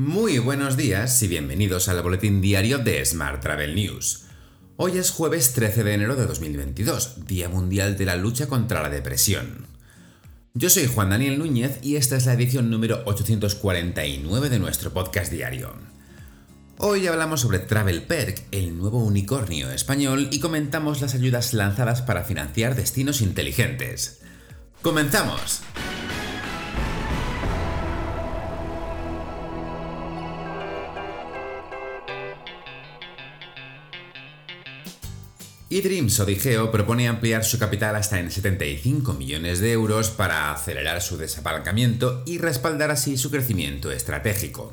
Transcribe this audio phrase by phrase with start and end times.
[0.00, 4.22] Muy buenos días y bienvenidos al boletín diario de Smart Travel News.
[4.78, 8.88] Hoy es jueves 13 de enero de 2022, Día Mundial de la Lucha contra la
[8.88, 9.66] Depresión.
[10.54, 15.30] Yo soy Juan Daniel Núñez y esta es la edición número 849 de nuestro podcast
[15.30, 15.74] diario.
[16.78, 22.24] Hoy hablamos sobre Travel Perk, el nuevo unicornio español, y comentamos las ayudas lanzadas para
[22.24, 24.22] financiar destinos inteligentes.
[24.80, 25.60] ¡Comenzamos!
[35.70, 41.00] eDreams o Digeo propone ampliar su capital hasta en 75 millones de euros para acelerar
[41.00, 44.72] su desapalancamiento y respaldar así su crecimiento estratégico.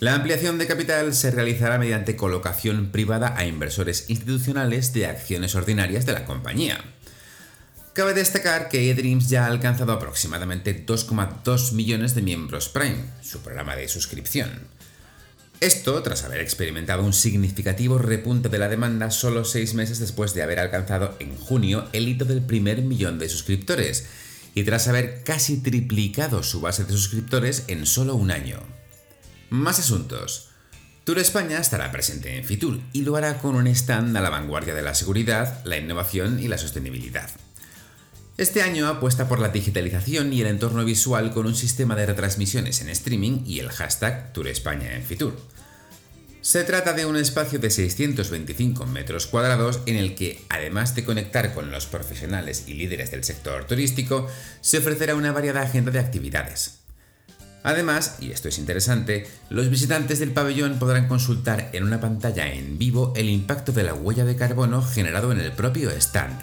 [0.00, 6.06] La ampliación de capital se realizará mediante colocación privada a inversores institucionales de acciones ordinarias
[6.06, 6.82] de la compañía.
[7.92, 13.76] Cabe destacar que eDreams ya ha alcanzado aproximadamente 2,2 millones de miembros Prime, su programa
[13.76, 14.50] de suscripción.
[15.62, 20.42] Esto tras haber experimentado un significativo repunte de la demanda solo seis meses después de
[20.42, 24.06] haber alcanzado en junio el hito del primer millón de suscriptores
[24.56, 28.58] y tras haber casi triplicado su base de suscriptores en solo un año.
[29.50, 30.48] Más asuntos.
[31.04, 34.74] Tour España estará presente en Fitur y lo hará con un stand a la vanguardia
[34.74, 37.30] de la seguridad, la innovación y la sostenibilidad.
[38.36, 42.80] Este año apuesta por la digitalización y el entorno visual con un sistema de retransmisiones
[42.80, 45.51] en streaming y el hashtag Tour España en Fitur.
[46.42, 51.54] Se trata de un espacio de 625 metros cuadrados en el que, además de conectar
[51.54, 54.26] con los profesionales y líderes del sector turístico,
[54.60, 56.80] se ofrecerá una variada agenda de actividades.
[57.62, 62.76] Además, y esto es interesante, los visitantes del pabellón podrán consultar en una pantalla en
[62.76, 66.40] vivo el impacto de la huella de carbono generado en el propio stand.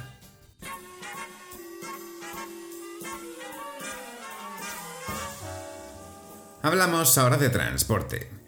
[6.62, 8.39] Hablamos ahora de transporte.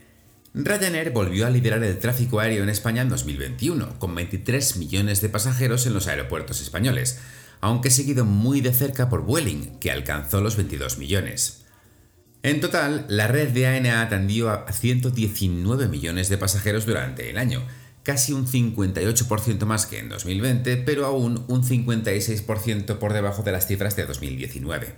[0.53, 5.29] Ryanair volvió a liderar el tráfico aéreo en España en 2021, con 23 millones de
[5.29, 7.19] pasajeros en los aeropuertos españoles,
[7.61, 11.63] aunque seguido muy de cerca por Vueling, que alcanzó los 22 millones.
[12.43, 17.63] En total, la red de ANA atendió a 119 millones de pasajeros durante el año,
[18.03, 23.67] casi un 58% más que en 2020, pero aún un 56% por debajo de las
[23.67, 24.95] cifras de 2019.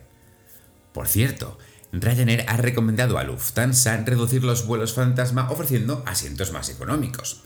[0.94, 1.58] Por cierto,
[1.94, 7.44] Ryanair ha recomendado a Lufthansa reducir los vuelos fantasma ofreciendo asientos más económicos.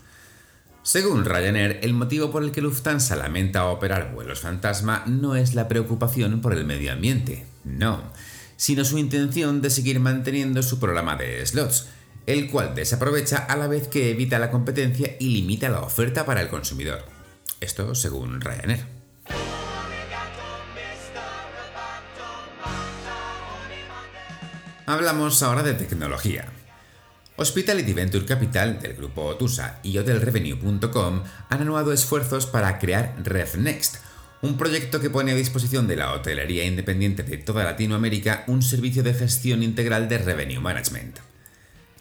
[0.82, 5.68] Según Ryanair, el motivo por el que Lufthansa lamenta operar vuelos fantasma no es la
[5.68, 8.10] preocupación por el medio ambiente, no,
[8.56, 11.88] sino su intención de seguir manteniendo su programa de slots,
[12.24, 16.40] el cual desaprovecha a la vez que evita la competencia y limita la oferta para
[16.40, 17.04] el consumidor.
[17.60, 18.97] Esto según Ryanair.
[24.88, 26.46] Hablamos ahora de tecnología.
[27.36, 33.96] Hospitality Venture Capital del grupo Otusa y HotelRevenue.com han anuado esfuerzos para crear RevNext,
[34.40, 39.02] un proyecto que pone a disposición de la hotelería independiente de toda Latinoamérica un servicio
[39.02, 41.18] de gestión integral de revenue management.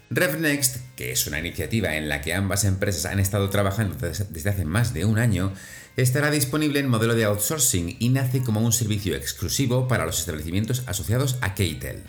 [0.10, 4.64] RevNext, que es una iniciativa en la que ambas empresas han estado trabajando desde hace
[4.64, 5.52] más de un año,
[5.98, 10.84] estará disponible en modelo de outsourcing y nace como un servicio exclusivo para los establecimientos
[10.88, 12.06] asociados a Keitel.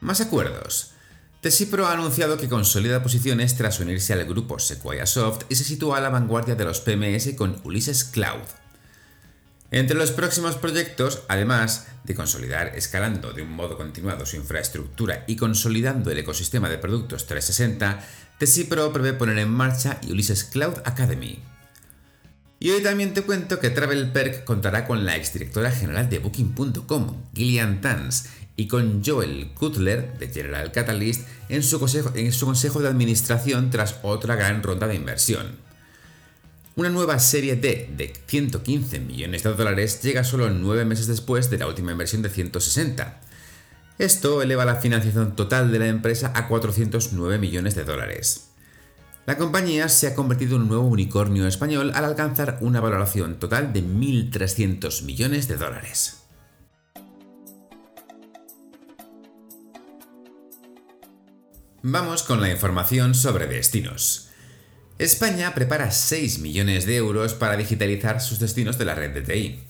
[0.00, 0.92] Más acuerdos.
[1.40, 5.98] Tesipro ha anunciado que consolida posiciones tras unirse al grupo Sequoia Soft y se sitúa
[5.98, 8.42] a la vanguardia de los PMS con Ulises Cloud.
[9.70, 15.36] Entre los próximos proyectos, además de consolidar escalando de un modo continuado su infraestructura y
[15.36, 18.00] consolidando el ecosistema de productos 360,
[18.38, 21.42] Tesipro prevé poner en marcha Ulises Cloud Academy.
[22.60, 27.22] Y hoy también te cuento que Travel Perk contará con la exdirectora general de Booking.com,
[27.32, 34.00] Gillian Tans, y con Joel Cutler de General Catalyst en su, consejo, de administración tras
[34.02, 35.56] otra gran ronda de inversión.
[36.74, 41.58] Una nueva serie D de 115 millones de dólares llega solo nueve meses después de
[41.58, 43.20] la última inversión de 160.
[43.98, 48.48] Esto eleva la financiación total de la empresa a 409 millones de dólares.
[49.24, 53.72] La compañía se ha convertido en un nuevo unicornio español al alcanzar una valoración total
[53.72, 56.27] de 1.300 millones de dólares.
[61.82, 64.30] Vamos con la información sobre destinos.
[64.98, 69.60] España prepara 6 millones de euros para digitalizar sus destinos de la red de TI.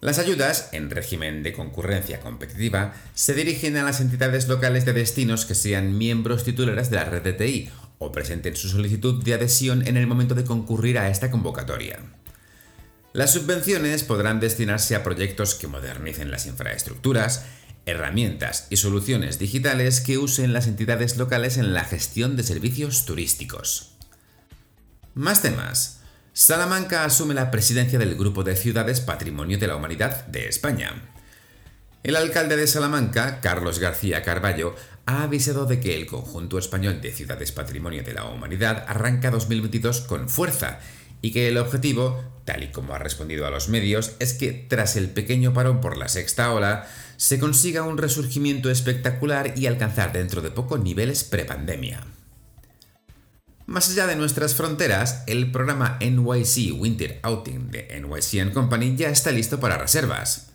[0.00, 5.46] Las ayudas, en régimen de concurrencia competitiva, se dirigen a las entidades locales de destinos
[5.46, 9.84] que sean miembros titulares de la red de TI o presenten su solicitud de adhesión
[9.88, 11.98] en el momento de concurrir a esta convocatoria.
[13.12, 17.44] Las subvenciones podrán destinarse a proyectos que modernicen las infraestructuras,
[17.90, 23.92] herramientas y soluciones digitales que usen las entidades locales en la gestión de servicios turísticos.
[25.14, 26.00] Más temas.
[26.32, 30.94] Salamanca asume la presidencia del Grupo de Ciudades Patrimonio de la Humanidad de España.
[32.02, 34.74] El alcalde de Salamanca, Carlos García Carballo,
[35.06, 40.02] ha avisado de que el conjunto español de ciudades patrimonio de la humanidad arranca 2022
[40.02, 40.78] con fuerza
[41.20, 44.96] y que el objetivo, tal y como ha respondido a los medios, es que tras
[44.96, 46.88] el pequeño parón por la sexta ola,
[47.20, 52.02] se consiga un resurgimiento espectacular y alcanzar dentro de poco niveles prepandemia.
[53.66, 59.32] Más allá de nuestras fronteras, el programa NYC Winter Outing de NYC Company ya está
[59.32, 60.46] listo para reservas.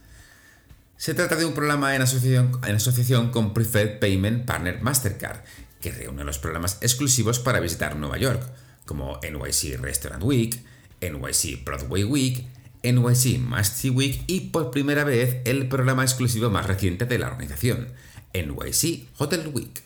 [0.98, 5.42] Se trata de un programa en asociación, en asociación con Preferred Payment Partner Mastercard,
[5.80, 8.42] que reúne los programas exclusivos para visitar Nueva York,
[8.88, 10.66] como NYC Restaurant Week,
[11.00, 12.48] NYC Broadway Week,
[12.86, 17.88] NYC Must Week y por primera vez el programa exclusivo más reciente de la organización,
[18.34, 19.82] NYC Hotel Week.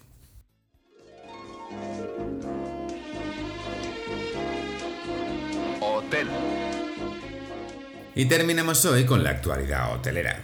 [5.80, 6.28] Hotel.
[8.16, 10.42] Y terminamos hoy con la actualidad hotelera.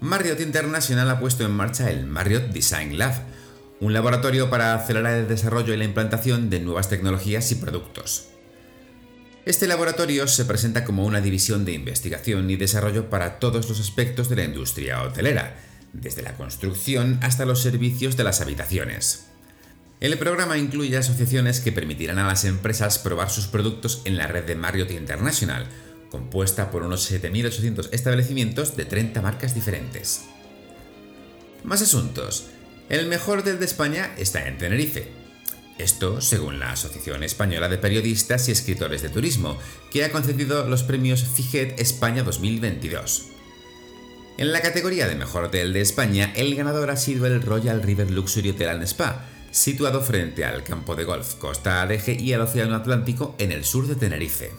[0.00, 3.14] Marriott International ha puesto en marcha el Marriott Design Lab,
[3.80, 8.28] un laboratorio para acelerar el desarrollo y la implantación de nuevas tecnologías y productos.
[9.46, 14.28] Este laboratorio se presenta como una división de investigación y desarrollo para todos los aspectos
[14.28, 15.56] de la industria hotelera,
[15.92, 19.26] desde la construcción hasta los servicios de las habitaciones.
[20.00, 24.42] El programa incluye asociaciones que permitirán a las empresas probar sus productos en la red
[24.46, 25.68] de Marriott International,
[26.10, 30.22] compuesta por unos 7.800 establecimientos de 30 marcas diferentes.
[31.62, 32.48] Más asuntos.
[32.88, 35.25] El mejor del de España está en Tenerife.
[35.78, 39.58] Esto según la Asociación Española de Periodistas y Escritores de Turismo,
[39.90, 43.26] que ha concedido los premios FIGET España 2022.
[44.38, 48.10] En la categoría de Mejor Hotel de España, el ganador ha sido el Royal River
[48.10, 52.74] Luxury Hotel and Spa, situado frente al campo de golf Costa Adeje y al Océano
[52.74, 54.52] Atlántico en el sur de Tenerife.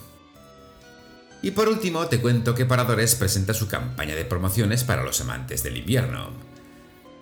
[1.41, 5.61] Y por último, te cuento que Paradores presenta su campaña de promociones para los amantes
[5.61, 6.46] del invierno.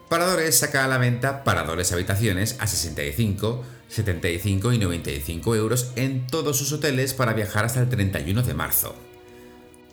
[0.09, 6.57] Paradores saca a la venta Paradores Habitaciones a 65, 75 y 95 euros en todos
[6.57, 8.95] sus hoteles para viajar hasta el 31 de marzo.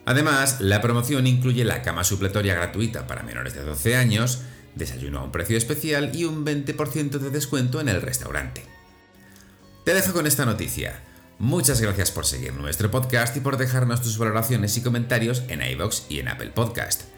[0.04, 4.42] Además, la promoción incluye la cama supletoria gratuita para menores de 12 años,
[4.74, 8.64] desayuno a un precio especial y un 20% de descuento en el restaurante.
[9.84, 11.02] Te dejo con esta noticia.
[11.38, 16.10] Muchas gracias por seguir nuestro podcast y por dejarnos tus valoraciones y comentarios en iVoox
[16.10, 17.11] y en Apple Podcast.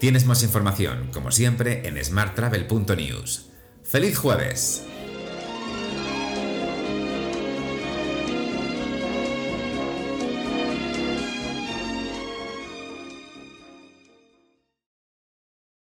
[0.00, 3.50] Tienes más información, como siempre, en smarttravel.news.
[3.84, 4.86] ¡Feliz jueves!